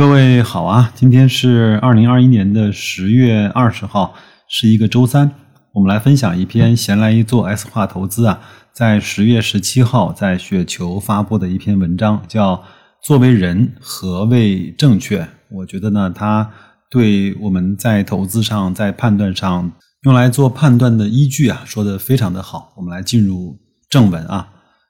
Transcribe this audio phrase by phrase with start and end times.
[0.00, 4.14] 各位好啊，今天是二零二一年的十月二十号，
[4.48, 5.30] 是一个周三。
[5.74, 8.40] 我们来分享一篇闲来一做 S 化投资啊，
[8.72, 12.56] 在十月十七号在雪球发布的一篇文章，叫
[13.02, 15.20] 《作为人何谓正确》。
[15.50, 16.50] 我觉得呢，它
[16.90, 19.70] 对我们在投资上、在判断上
[20.04, 22.72] 用来做判断的依据啊，说的非常的好。
[22.78, 23.58] 我们来进入
[23.90, 24.48] 正文啊。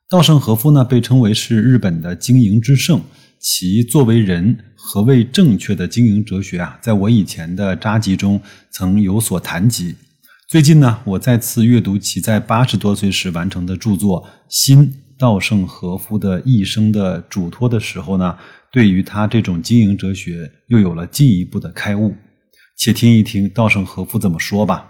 [0.09, 3.01] 稻盛和夫呢，被称为是日本的经营之圣。
[3.41, 8.39] 其作为人何谓正确的经营哲学啊，在我以前的札记中
[8.71, 9.97] 曾有所谈及。
[10.47, 18.37] 最近呢，我再次阅读其在八十多岁时完成的著作《新稻盛和夫的一生的嘱托》的时候呢，
[18.71, 22.15] 对于他这种经营哲学又有了进一步的开悟。
[22.77, 24.87] 且听一听稻盛和夫怎么说吧。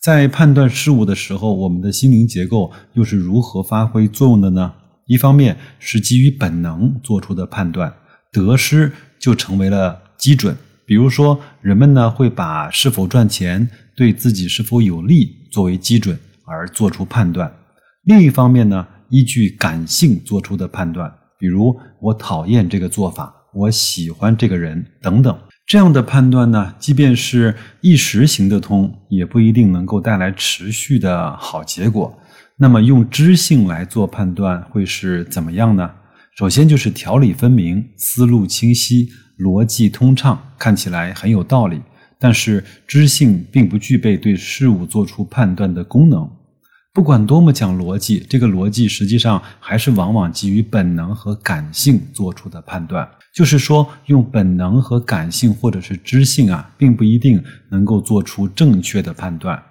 [0.00, 4.72] 在判断事物的时候，我们的心灵结构又是如何发挥作用的呢？
[5.10, 7.92] 一方面是基于本能做出的判断，
[8.30, 10.56] 得失就成为了基准。
[10.86, 16.16] 比如说，人们呢会把是否赚钱对自己是否有利作为基准
[16.46, 17.50] 而做出判断；
[18.04, 25.36] 另一方面呢，依据感性做出的判断，比如我讨厌这个做法，我喜欢这个人等等。
[25.66, 32.16] 这样的判断呢，即便是一时行得通，也不一定能够带来持续的好结果。
[32.62, 35.90] 那么用知性来做判断会是怎么样呢？
[36.36, 39.08] 首先就是条理分明、思路清晰、
[39.38, 41.80] 逻辑通畅，看起来很有道理。
[42.18, 46.30] 但是知性并不具备对事物做出判断的功能。
[46.92, 53.08] 不管多么讲逻辑，这个逻辑实际上还是往往基于本能和感性做出的判断。
[53.34, 59.62] 就是说，用本能和感性或者是知性啊，并不一定能够做出正确的判断。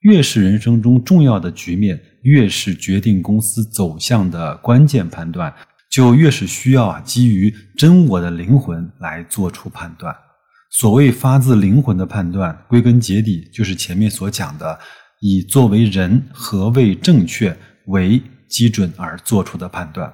[0.00, 5.54] 越是人生中重要的局面，越是决定公司走向的关键判断，
[5.88, 10.12] 就越是需要啊基于真我的灵魂来做出判断。
[10.72, 14.76] 所谓发自灵魂的判断，归根结底就是前面所讲的，
[15.20, 17.56] 以作为人何谓正确
[17.86, 20.12] 为基准而做出的判断，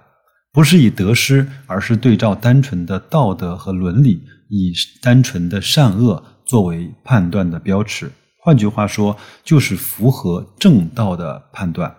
[0.52, 8.12] 不是以得失，而是对照单纯的道德和伦理，以单纯的善恶作为判断的标尺。
[8.44, 11.94] 换句话说，就是符合正道的判断。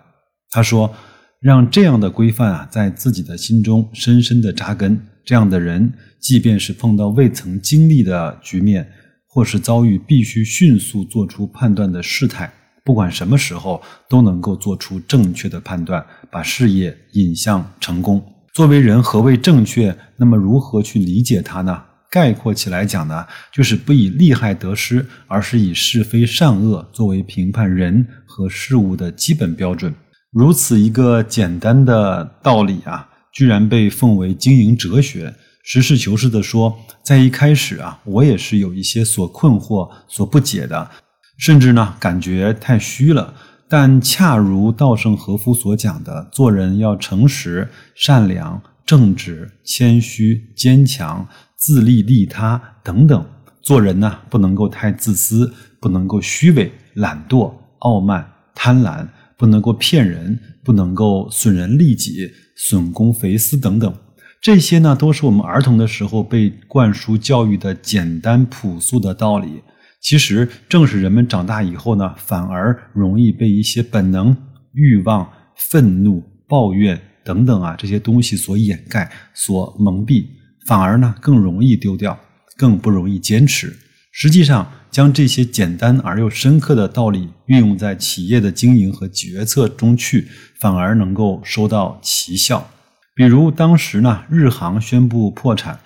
[0.54, 0.94] 他说
[1.42, 5.02] ：“让这样的规范啊，在自己的心中深深的扎根。
[5.26, 8.88] 这样的人，即便是碰到未曾经历的局面，
[9.28, 12.54] 或是遭遇必须迅速做出判断的事态，
[12.86, 18.24] 不管什么时候，都能够做出正确的判断，把事业引向成功。
[18.54, 19.98] 作为人，何谓正确？
[20.18, 21.82] 那么，如何去理解它呢？”
[22.12, 29.92] 概括起来讲呢，就是不以利害得失，而是以是非善恶作为评判人和事物的基本标准。
[30.34, 35.36] 如此一个简单的道理啊，居然被奉为经营哲学。
[35.64, 40.90] 实事求是的说，在一开始啊，我也是有一些所困惑、所不解的，
[41.38, 43.32] 甚至呢，感觉太虚了。
[43.70, 51.28] 但恰如稻盛和夫所讲的，做人要诚实、善良、正直、谦虚、坚强。
[51.56, 53.26] 自利利他等等，
[53.62, 59.08] 做人呢不能够太自私，不能够虚伪、懒惰、傲慢、贪婪，
[59.44, 63.94] 不能够骗人，不能够损人利己、损公肥私等等。
[64.40, 69.62] 这些呢都是我们儿童的时候被灌输教育的简单朴素的道理。
[70.00, 74.34] 其实正是人们长大以后呢，反而容易被一些本能、
[74.72, 80.26] 欲望、愤怒、抱怨等等啊这些东西所掩盖、所蒙蔽。
[80.66, 82.18] 反而呢，更容易丢掉，
[82.56, 83.76] 更不容易坚持。
[84.16, 90.28] 实际上，将这些简单而又深刻的道理运用在企业的经营和决策中去，
[90.60, 92.70] 反而能够收到奇效。
[93.16, 95.80] 比如当时呢，日航宣布破产，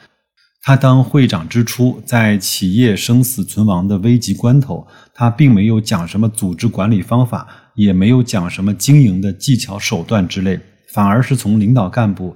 [0.61, 10.59] 他当会长之初，在企业生死存亡的危急关头，他并没有讲什么组织管理方法，也没有讲什么经营的技巧手段之类，
[10.93, 12.35] 反而是从领导干部。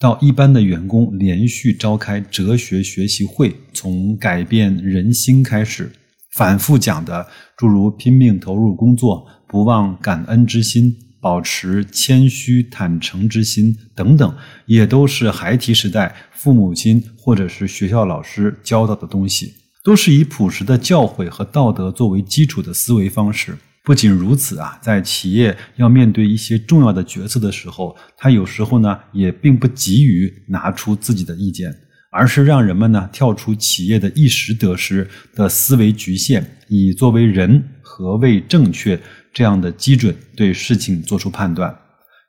[0.00, 5.90] 到一般的员工连续召开哲学学习会，从改变人心开始，
[6.34, 7.26] 反复讲的
[7.56, 14.36] 诸如拼命投入工作、不忘感恩之心、保持谦虚坦诚之心等等，
[14.66, 19.52] 也都是孩提时代父母亲或者是学校老师教到的东西，
[19.82, 23.58] 都是以朴实的教诲和道德作为基础的思维方式。
[23.88, 31.74] 不仅如此啊，在企业要面对一些重要的决策的时候，他有时候呢也并不急于拿出自己的意见，
[32.12, 39.00] 而是让人们呢跳出企业的一时得失的思维局限，以作为人何谓正确
[39.32, 41.74] 这样的基准对事情做出判断，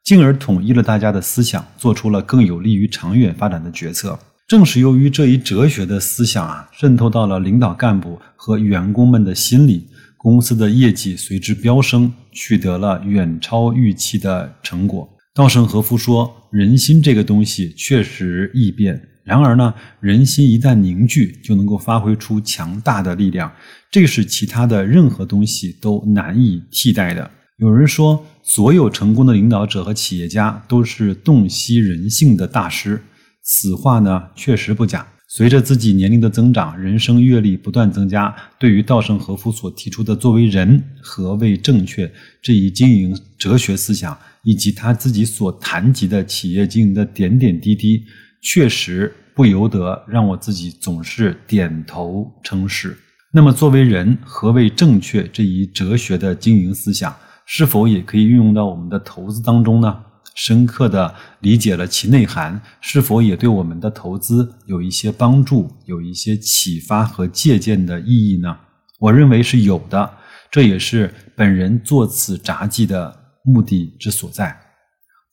[0.05, 4.17] 进而统一了大家的思想，做出了更有利于长远发展的决策。
[4.47, 9.85] 正是由于这一哲学的思想啊，渗透到了领导干部和员工们的心里，
[10.21, 15.09] 公司的业绩随之飙升，取得了远超预期的成果。
[15.33, 23.49] 稻盛和夫说：“人心这个东西确实易变，然而呢，人心一旦凝聚，就能够发挥出强大的力量，
[23.89, 33.01] 这是其他的任何东西都难以替代的。”有人说，所有成功的领导者和企业家都是洞悉人性的大师，
[33.41, 35.07] 此话呢确实不假。
[35.31, 42.11] 随着自己年龄的增长，人生阅历不断增加，对于稻盛和夫所提出的“作为人，何谓正确”
[42.41, 48.03] 这一经营哲学思想，以及他自己所谈及的企业经营的点点滴滴，
[48.41, 52.97] 确实不由得让我自己总是点头称是。
[53.31, 57.15] 那么，“作为人，何谓正确”这一哲学的经营思想，
[57.45, 59.95] 是否也可以运用到我们的投资当中呢？
[60.39, 68.55] 深刻的理解了其内涵，是否也对我们的投资有一些帮助、有一些启发和借鉴的意义呢？
[68.99, 70.09] 我认为是有的，
[70.49, 73.13] 这也是本人做此札记的
[73.43, 74.57] 目的之所在。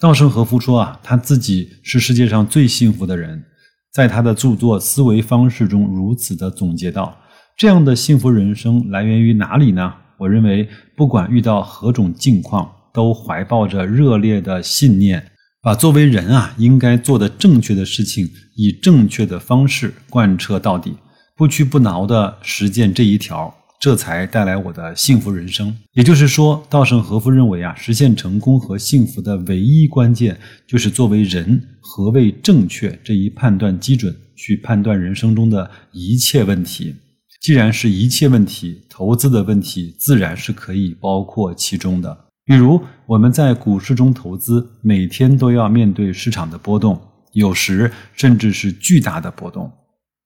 [0.01, 3.45] 稻盛和夫说啊，他自己是世界上最幸福的人，
[3.93, 7.17] 在他的著作《思维方式》中如此的总结道：
[7.57, 9.95] 这样的幸福人生来源于哪里呢？
[10.19, 12.73] 我认为，不管遇到何种境况。
[12.97, 15.23] 都怀抱着热烈的信念，
[15.61, 20.95] 把作为人啊应该做的正确的事情，以正确的方式贯彻到底，
[21.37, 25.77] 不屈不挠的实践这一条，这才带来我的幸福人生。
[25.93, 36.95] 也就是说，稻盛和夫认为啊，实现成功和幸福的唯一关键，就是作为人何谓正确这一判断基准，去判断人生中的一切问题。
[37.43, 42.26] 既然是一切问题，投资的问题自然是可以包括其中的。
[42.47, 46.97] 比如我们在股市中投资，每天都要面对市场的波动，
[47.33, 49.69] 有时甚至是巨大的波动。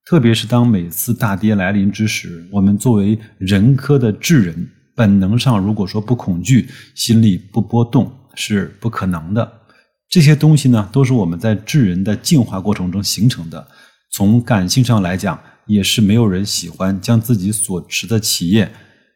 [0.05, 9.51] 特别是当每次大跌来临之时，我们作为人科的智人，本能上如果说不恐惧，心里不波动是不可能的。
[10.11, 13.67] 这些东西呢，都是我们在智人的进化过程中形成的。
[14.13, 18.71] 从感性上来讲，也是没有人喜欢将自己所持的企业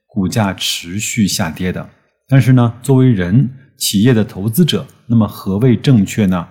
[0.07, 1.91] 股价持续下跌的。
[2.29, 6.47] 但是呢，作为人企业的投资者，那么何谓正确呢？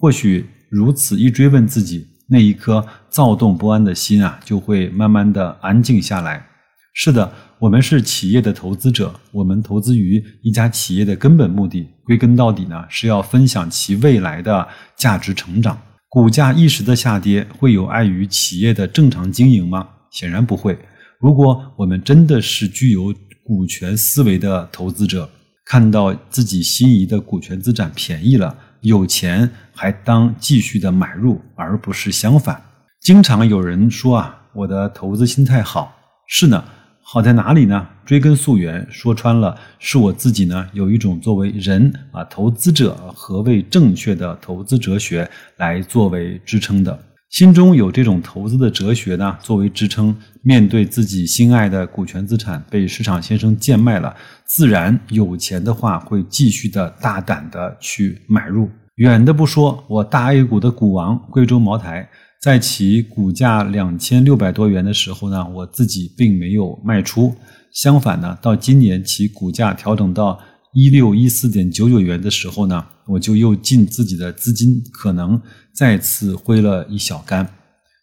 [0.00, 6.46] 或许如此一追问自己，那一颗躁动不安的心啊，就会慢慢的安静下来。
[6.94, 15.78] 是的，我们是企业的投资者，我们投资于一家企业的根本目的，归根到底呢，是要分享其未来的价值成长。
[16.08, 19.88] 股价一时的下跌，会有碍于企业的正常经营吗？
[20.10, 20.78] 显然不会。
[21.20, 23.12] 如果我们真的是具有
[23.48, 25.26] 股权思维的投资者
[25.64, 32.62] 看到自己心仪的股权资产便宜了，有钱还当继续的买入，而不是相反。
[33.00, 35.96] 经常有人说啊，我的投资心态好，
[36.26, 36.62] 是呢，
[37.02, 37.88] 好在哪里呢？
[38.04, 46.98] 追根溯源，说穿了，是我自己呢有一种作为人啊投资者何谓正确的投资哲学来作为支撑的。
[47.30, 54.14] 心中有这种投资的哲学呢，作为支撑，面对自己心爱的股权资产被市场先生贱卖了，
[54.46, 58.70] 自然有钱的话会继续的大胆的去买入。
[58.94, 62.08] 远的不说，我大 A 股的股王贵州茅台，
[62.40, 67.34] 在其股价两千六百多元的时候呢，我自己并没有卖出，
[67.72, 70.40] 相反呢，到今年其股价调整到。
[70.78, 75.42] 一六一四点九九元的时候呢，我就又尽自己的资金，可能
[75.72, 77.48] 再次挥了一小杆。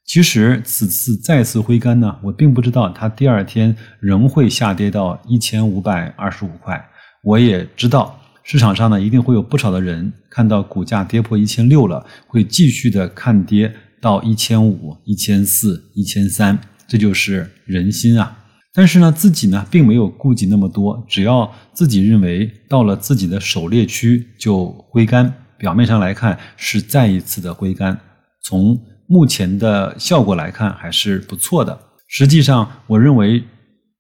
[0.06, 6.86] 其实此次再次挥杆呢，我并不知道它第二天仍会下跌到一千五百二十五块。
[7.24, 16.60] 我也知道市场上呢，一定会有不少的人看到股价跌破一千六了，会继续的看跌到一千五、一千四、一千三。
[16.86, 18.45] 这就是人心啊。
[18.76, 25.34] 但是呢，自己呢并没有顾及那么多，只要自己认为到了自己的狩猎区就挥杆。
[25.58, 27.98] 表面上来看是再一次的挥杆，
[28.44, 28.78] 从
[29.08, 31.80] 目前的效果来看还是不错的。
[32.10, 33.42] 实际上，我认为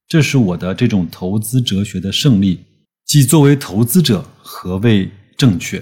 [0.09, 2.59] 这是我的这种投资哲学的胜利，
[3.05, 5.81] 即作为投资者何谓正确。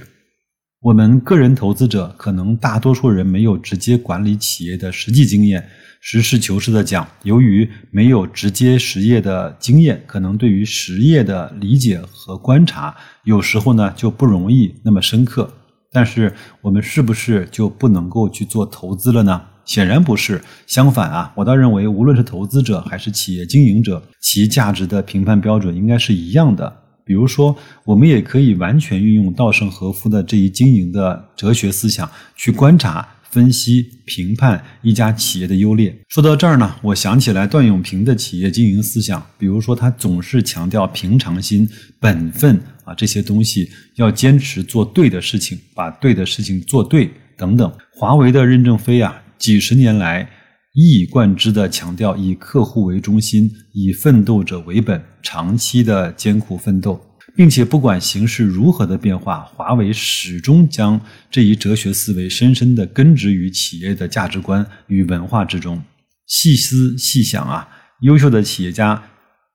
[0.84, 5.66] 我们个人投资者可能大多数人没有直接管理企业的实际经验。
[6.02, 15.50] 实事求是的讲，由于没有直接实业的经验，可能对于实业的理解和观察，有时候呢就不容易那么深刻。
[15.90, 19.42] 但是我们是不是就不能够去做投资了呢？
[19.64, 20.42] 显然不是。
[20.68, 26.82] 相反啊，我倒认为，无论是投资者还是企业经营者，其价值的评判标准应该是一样的。
[27.06, 27.56] 比如说，
[27.86, 33.08] 我们也可以完全运用稻盛和夫的这一经营的哲学思想去观察。
[33.34, 35.92] 分析、评判一家企业的优劣。
[36.08, 41.68] 说到这儿呢，我想起来段永平的企业经营思想，比如说他总是强调平常心、
[42.00, 47.74] 本分啊这些东西，要坚持做对的事情，把对的事情做对等等。
[47.96, 50.30] 华为的任正非啊，几十年来
[50.74, 57.00] 一以贯之的强调以客户为中心，以奋斗者为本，长期的艰苦奋斗。
[57.36, 61.00] 并且不管形势如何的变化，华为始终将
[61.32, 65.82] 这一哲学思维深深的根植于企业的价值观与文化之中。
[66.28, 67.68] 细思细想啊，
[68.02, 69.02] 优秀的企业家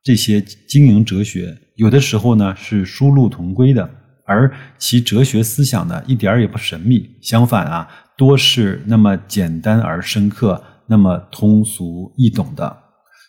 [0.03, 3.89] 这些经营哲学，有的时候呢是殊路同归的，
[4.27, 12.77] 而其哲学思想呢一点儿也不神秘，相反啊，多是那么简单而深刻，那么通俗易懂的。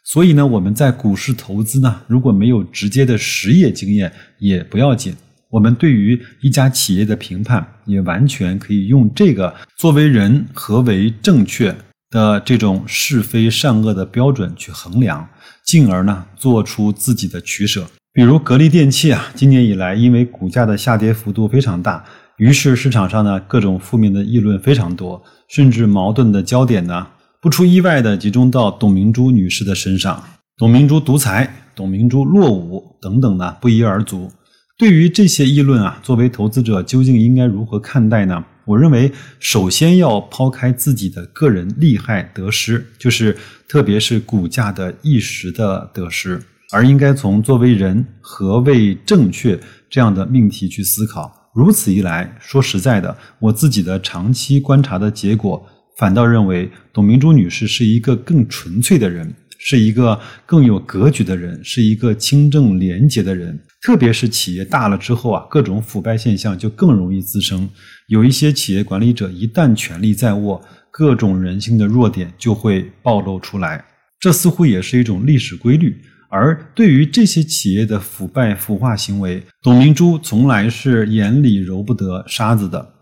[0.05, 5.13] 所以呢，我们在股市投资呢，如果没有直接的实业经验也不要紧。
[5.51, 11.75] 我们对于一家企业的评判，也完全可以用这个作为人何为正确
[12.11, 15.27] 的这种是非善恶的标准去衡量，
[15.65, 17.85] 进而呢做出自己的取舍。
[18.13, 22.03] 比如格力电器啊，今年以来因为股价的下跌幅度非常大，
[22.37, 27.07] 于是市场上呢各种负面的议论非常多，甚至矛盾的焦点呢。
[27.41, 30.21] 不出意外的集中到董明珠女士的身上，
[30.57, 34.29] 董明珠独裁，董明珠落伍等等呢，不一而足。
[34.77, 38.43] 对于这些议论啊，作为投资者究竟应该如何看待呢？
[38.65, 43.37] 我认为，首先要抛开自己的个人利害得失，就是
[43.69, 46.41] 特别是股价的一时的得失，
[46.73, 49.57] 而应该从作为人何谓正确
[49.89, 51.31] 这样的命题去思考。
[51.55, 55.65] 如此一来，说实在的，我自己的长期观察的结果。
[55.99, 63.59] 反倒认为董明珠女士是一个更纯粹的人，是一个更有格局的人，是一个清正廉洁的人。
[63.81, 67.69] 特别是企业大了之后啊，各种腐败现象就更容易滋生。
[68.07, 73.83] 有一些企业管理者一旦权力在握，各种人性的弱点就会暴露出来。
[74.21, 76.01] 这似乎也是一种历史规律。
[76.29, 82.93] 而对于这些企业的腐败腐化行为，董明珠从来是眼里揉不得沙子的。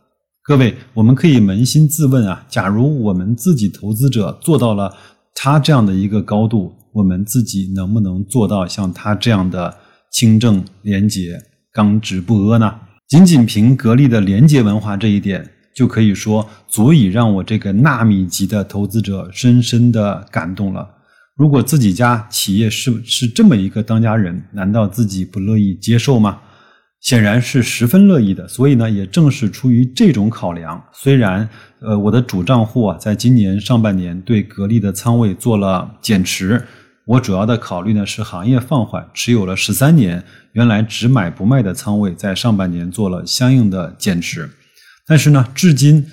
[0.47, 4.95] 各位，我们可以扪心自问啊，假如我们自己投资者做到了
[5.35, 9.75] 他这样的一个高度，我们自己能不能做到像他这样的
[10.09, 11.37] 清正廉洁、
[11.73, 12.73] 刚直不阿呢？
[13.09, 20.87] 仅仅凭格力的廉洁文化这一点，就可以说足以让我这个纳米级的投资者深深的感动了。
[21.35, 26.39] 如果自己家企业是是这么一个当家人，难道自己不乐意接受吗？
[27.07, 31.47] 显然是十分乐意的，所以呢，也正是出于这种考量，虽然
[31.79, 36.61] 呃我的主账户啊，在今年上半年对格力的仓位做了减持，
[37.05, 40.21] 我主要的考虑呢是行业放缓，持有了十三年，
[40.51, 44.49] 原来只买不卖的仓位，在上半年做了相应的减持，
[45.07, 46.05] 但是呢，至今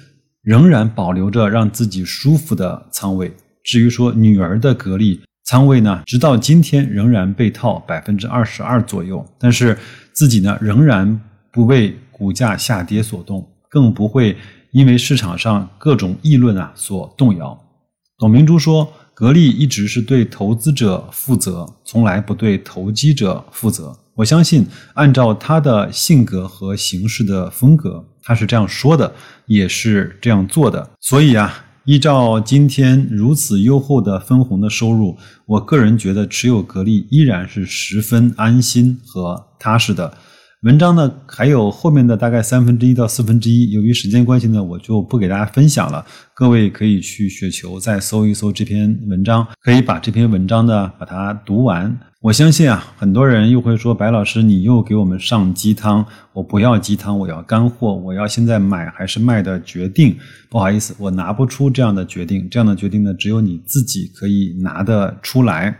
[0.42, 3.34] 仍然保留着让自己舒服的仓位。
[3.64, 5.22] 至于说女儿的格力。
[5.44, 9.78] 仓位呢，直到今天仍然被套百分之二十二左右，但是
[10.12, 11.20] 自己呢仍然
[11.52, 14.34] 不为股价下跌所动，更不会
[14.70, 17.60] 因为市场上各种议论啊所动摇。
[18.16, 29.12] 董明珠说：“格力一直是对投资者负责，从来不对投机者负责。”我相信，按照他的性格和行事的风格，他是这样说的，
[29.44, 30.88] 也是这样做的。
[31.00, 31.63] 所以啊。
[31.86, 40.14] 依照今天如此优厚的分红的收入，我个人觉得持有格力依然是十分安心和踏实的。
[40.62, 46.02] 文章呢还有后面的大概三分之一到四分之一，由于时间关系呢，我就不给大家分享了。
[46.34, 51.94] 各位可以去雪球再搜一搜这篇文章，可以把这篇文章呢把它读完。
[52.24, 57.94] 我相信啊，很多人又会说：“白老师，你又给我们上鸡汤。”我不要鸡汤，我要干货。
[57.94, 60.16] 我要现在买还是卖的决定。
[60.48, 62.48] 不好意思，我拿不出这样的决定。
[62.48, 65.78] 这样的决定呢，只有你自己可以拿得出来。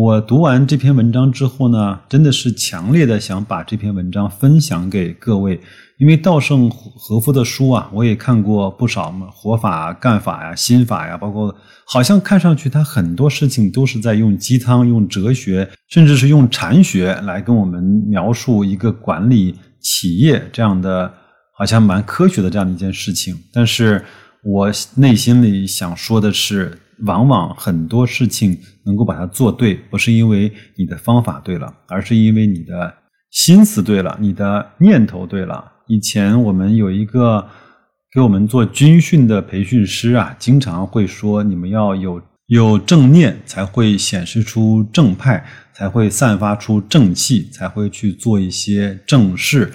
[0.00, 5.60] 我读完这篇文章之后呢，真的是强烈的想把这篇文章分享给各位。
[5.96, 11.52] 因为稻盛和夫的书啊，我也看过不少嘛，活法啊、干法呀、心法呀，包括
[11.84, 21.12] 好像看上去他很多事情都是在用鸡汤、用哲学，甚至是用禅学来跟我们描述一个管理企业这样的，
[21.52, 23.36] 好像蛮科学的这样的一件事情。
[23.52, 24.04] 但是
[24.44, 32.94] 我内心里想说的是，往往很多事情能够把它做对，不是因为你的方法对了，而是因为你的
[33.30, 35.72] 心思对了，你的念头对了。
[35.86, 37.46] 以前我们有一个
[38.12, 49.72] 给我们做军训的培训师啊，经常会说：你们要有有正念，才会显示出正派，才会散发出正气，才会去做一些正事。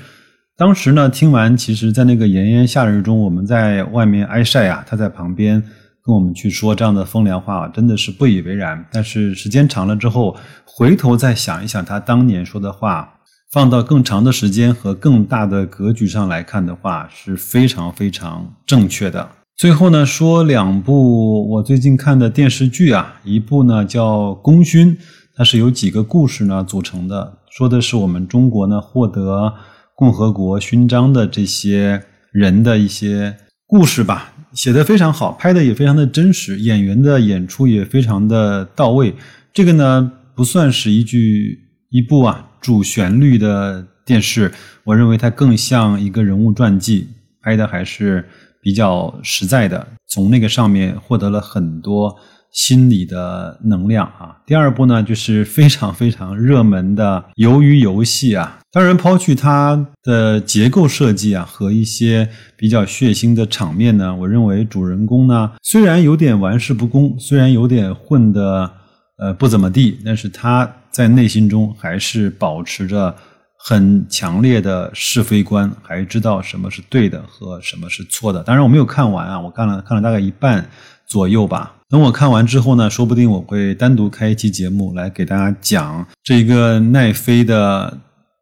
[0.56, 5.64] 当时呢，听完，其实，在那个炎炎夏日中，我们在外面挨晒啊，他在旁边
[6.06, 8.86] 跟我们去说这样的风凉话，真的是不以为然。
[8.92, 13.20] 但是时间长了之后，回头再想一想他当年说的话，
[13.52, 19.30] 放到更长的时间和更大的格局上来看的话，是非常非常正确的。
[19.56, 24.96] 最后呢，说两部我最近看的电视剧啊，一部呢叫《功勋》，
[25.36, 29.54] 它是由几个故事呢组成的，说的是我们中国呢获得。
[29.96, 39.16] 共和国勋章的这些人的一些故事吧，写的非常好，拍的也非常的真实，演员的演出也非常的到位。
[39.52, 44.52] 这个呢，不算是一句一部啊主旋律的电视，
[44.84, 47.08] 我认为它更像一个人物传记，
[47.42, 48.28] 拍的还是
[48.62, 52.16] 比较实在的，从那个上面获得了很多。
[52.54, 58.60] 心理的能量啊，第二部呢就是非常非常热门的《鱿鱼游戏》啊。
[58.72, 68.72] 当然，抛去它的结构设计啊和一些比较血腥的场面呢，我认为主人公呢虽然有点玩世不恭，虽然有点混的
[69.18, 73.16] 呃不怎么地，但是他在内心中还是保持着
[73.58, 78.44] 很强烈的是非观，还知道什么是对的和什么是错的。
[78.44, 80.68] 当然，我没有看完啊，我看了看了大概一半
[81.08, 81.76] 左右吧。
[81.94, 88.00] 等我看完之后呢，说不定我会单独开一期节目来给大家讲这一个奈飞的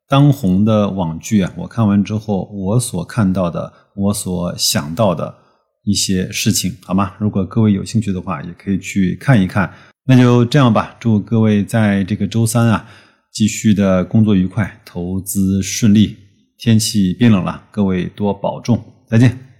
[0.07, 1.51] 当红的网剧啊。
[1.57, 5.35] 我看完之后，我所看到的，我所想到的
[5.83, 7.11] 一些事情，好吗？
[7.19, 9.69] 如果各位有兴趣的话，也可以去看一看。
[10.05, 12.87] 那就这样吧，祝各位在这个周三啊，
[13.33, 16.15] 继续的工作愉快，投资顺利。
[16.57, 19.50] 天气变冷了，各位多保重，再见。